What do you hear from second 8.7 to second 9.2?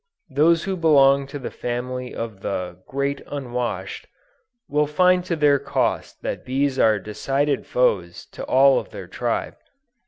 of their